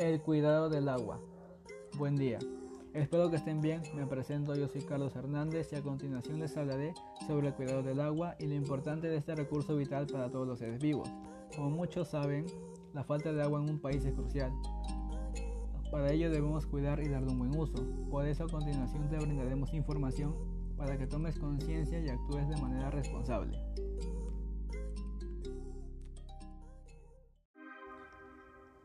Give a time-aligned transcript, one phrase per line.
[0.00, 1.20] El cuidado del agua.
[1.98, 2.38] Buen día.
[2.94, 3.82] Espero que estén bien.
[3.94, 6.94] Me presento, yo soy Carlos Hernández y a continuación les hablaré
[7.26, 10.58] sobre el cuidado del agua y lo importante de este recurso vital para todos los
[10.58, 11.10] seres vivos.
[11.54, 12.46] Como muchos saben,
[12.94, 14.50] la falta de agua en un país es crucial.
[15.90, 17.84] Para ello debemos cuidar y darle un buen uso.
[18.10, 20.34] Por eso a continuación te brindaremos información
[20.78, 23.58] para que tomes conciencia y actúes de manera responsable.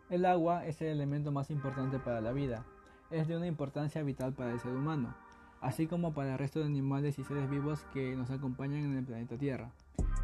[0.07, 2.63] El agua es el elemento más importante para la vida.
[3.09, 5.15] Es de una importancia vital para el ser humano,
[5.61, 9.03] así como para el resto de animales y seres vivos que nos acompañan en el
[9.03, 9.71] planeta Tierra.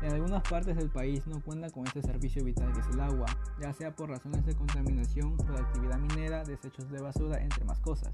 [0.04, 3.26] En algunas partes del país no cuenta con este servicio vital que es el agua,
[3.60, 8.14] ya sea por razones de contaminación, por actividad minera, desechos de basura, entre más cosas.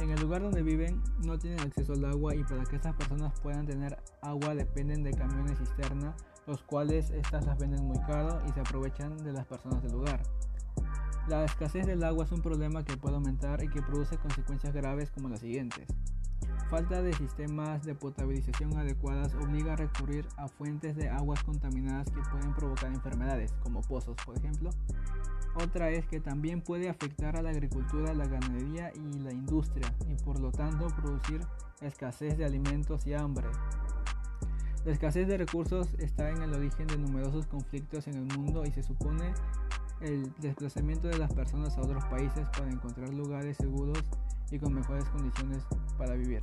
[0.00, 3.32] En el lugar donde viven no tienen acceso al agua y para que estas personas
[3.40, 6.16] puedan tener agua dependen de camiones cisterna,
[6.48, 10.20] los cuales estas las venden muy caro y se aprovechan de las personas del lugar.
[11.28, 15.10] La escasez del agua es un problema que puede aumentar y que produce consecuencias graves
[15.10, 15.88] como las siguientes.
[16.70, 22.20] Falta de sistemas de potabilización adecuadas obliga a recurrir a fuentes de aguas contaminadas que
[22.30, 24.70] pueden provocar enfermedades, como pozos, por ejemplo.
[25.56, 30.14] Otra es que también puede afectar a la agricultura, la ganadería y la industria, y
[30.22, 31.40] por lo tanto producir
[31.80, 33.48] escasez de alimentos y hambre.
[34.84, 38.70] La escasez de recursos está en el origen de numerosos conflictos en el mundo y
[38.70, 39.34] se supone
[40.00, 44.02] el desplazamiento de las personas a otros países para encontrar lugares seguros
[44.50, 45.64] y con mejores condiciones
[45.96, 46.40] para vivir.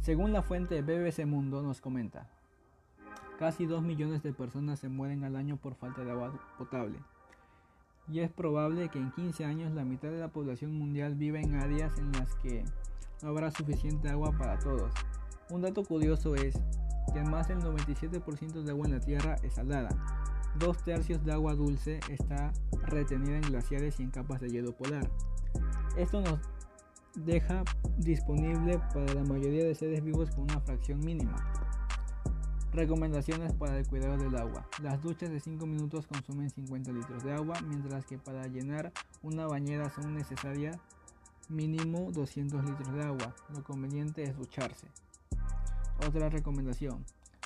[0.00, 2.28] Según la fuente BBC Mundo nos comenta,
[3.38, 6.98] casi 2 millones de personas se mueren al año por falta de agua potable.
[8.08, 11.54] Y es probable que en 15 años la mitad de la población mundial viva en
[11.54, 12.64] áreas en las que
[13.22, 14.92] no habrá suficiente agua para todos.
[15.50, 16.58] Un dato curioso es
[17.12, 19.90] que más del 97% de agua en la Tierra es salada,
[20.58, 22.52] Dos tercios de agua dulce está
[22.86, 25.10] retenida en glaciares y en capas de hielo polar.
[25.96, 26.40] Esto nos
[27.14, 27.62] deja
[27.98, 31.36] disponible para la mayoría de seres vivos con una fracción mínima.
[32.72, 34.66] Recomendaciones para el cuidado del agua.
[34.82, 39.46] Las duchas de 5 minutos consumen 50 litros de agua, mientras que para llenar una
[39.46, 40.78] bañera son necesarias
[41.50, 43.34] mínimo 200 litros de agua.
[43.54, 44.86] Lo conveniente es ducharse.
[46.06, 47.04] Otra recomendación.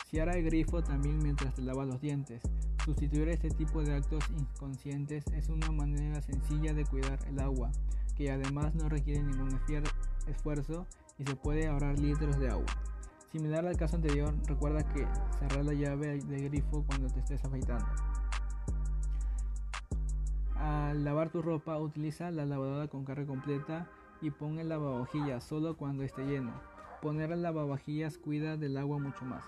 [0.08, 2.42] Cierra el grifo también mientras te lavas los dientes.
[2.86, 7.72] Sustituir este tipo de actos inconscientes es una manera sencilla de cuidar el agua,
[8.14, 9.58] que además no requiere ningún
[10.28, 10.86] esfuerzo
[11.18, 12.66] y se puede ahorrar litros de agua.
[13.32, 15.04] Similar al caso anterior, recuerda que
[15.40, 17.86] cerrar la llave del grifo cuando te estés afeitando.
[20.54, 23.90] Al lavar tu ropa, utiliza la lavadora con carga completa
[24.22, 26.52] y pon el lavavajillas solo cuando esté lleno.
[27.02, 29.42] Poner el lavavajillas cuida del agua mucho más.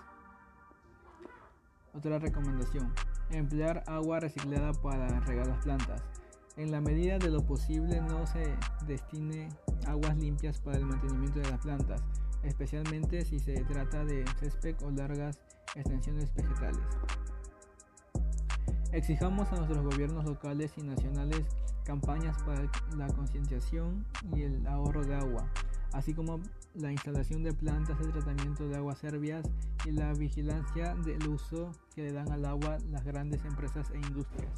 [1.93, 2.93] Otra recomendación,
[3.31, 6.03] emplear agua reciclada para regar las plantas.
[6.55, 8.53] En la medida de lo posible no se
[8.85, 9.49] destine
[9.87, 12.03] aguas limpias para el mantenimiento de las plantas,
[12.43, 15.39] especialmente si se trata de césped o largas
[15.75, 16.81] extensiones vegetales.
[18.91, 21.45] Exijamos a nuestros gobiernos locales y nacionales
[21.85, 25.47] campañas para la concienciación y el ahorro de agua,
[25.93, 26.39] así como
[26.75, 29.45] la instalación de plantas de tratamiento de aguas serbias
[29.85, 34.53] y la vigilancia del uso que le dan al agua las grandes empresas e industrias.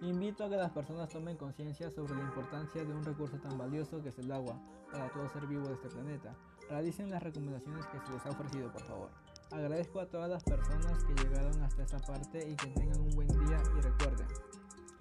[0.00, 4.00] Invito a que las personas tomen conciencia sobre la importancia de un recurso tan valioso
[4.00, 4.60] que es el agua
[4.92, 6.36] para todo ser vivo de este planeta.
[6.70, 9.10] Realicen las recomendaciones que se les ha ofrecido, por favor.
[9.50, 13.26] Agradezco a todas las personas que llegaron hasta esta parte y que tengan un buen
[13.26, 14.26] día y recuerden,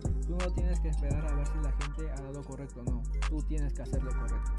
[0.02, 3.04] Tú no tienes que esperar a ver si la gente ha dado correcto o no.
[3.30, 4.52] Tú tienes que hacer lo correcto.